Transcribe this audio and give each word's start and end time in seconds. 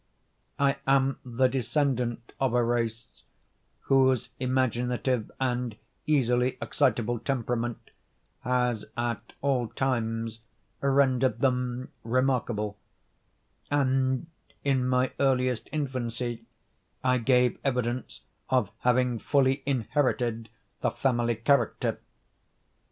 I 0.57 0.77
am 0.87 1.19
the 1.23 1.47
descendant 1.47 2.33
of 2.39 2.55
a 2.55 2.63
race 2.63 3.23
whose 3.81 4.29
imaginative 4.39 5.29
and 5.39 5.77
easily 6.07 6.57
excitable 6.59 7.19
temperament 7.19 7.91
has 8.39 8.85
at 8.97 9.33
all 9.43 9.67
times 9.67 10.39
rendered 10.81 11.39
them 11.39 11.89
remarkable; 12.03 12.79
and, 13.69 14.25
in 14.63 14.87
my 14.87 15.11
earliest 15.19 15.69
infancy, 15.71 16.47
I 17.03 17.19
gave 17.19 17.59
evidence 17.63 18.21
of 18.49 18.71
having 18.79 19.19
fully 19.19 19.61
inherited 19.67 20.49
the 20.81 20.89
family 20.89 21.35
character. 21.35 21.99